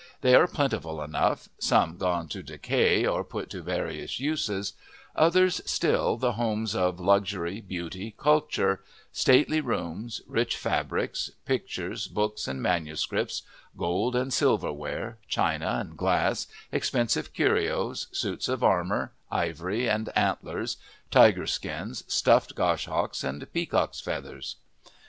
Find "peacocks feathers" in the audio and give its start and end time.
23.53-24.55